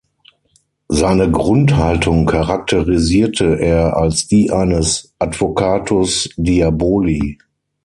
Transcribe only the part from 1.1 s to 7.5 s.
Grundhaltung charakterisierte er als die eines Advocatus Diaboli.